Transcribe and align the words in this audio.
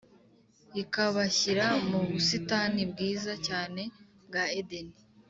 ikabashyira 0.81 1.65
mu 1.89 1.99
busitani 2.09 2.81
bwiza 2.91 3.33
cyane 3.47 3.81
bwa 4.27 4.43
edeni. 4.59 4.95